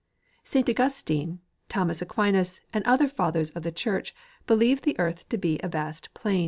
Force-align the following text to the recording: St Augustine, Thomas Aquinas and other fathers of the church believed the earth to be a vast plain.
St 0.43 0.67
Augustine, 0.67 1.41
Thomas 1.69 2.01
Aquinas 2.01 2.59
and 2.73 2.83
other 2.85 3.07
fathers 3.07 3.51
of 3.51 3.61
the 3.61 3.71
church 3.71 4.15
believed 4.47 4.83
the 4.83 4.97
earth 4.97 5.29
to 5.29 5.37
be 5.37 5.59
a 5.61 5.67
vast 5.67 6.11
plain. 6.15 6.39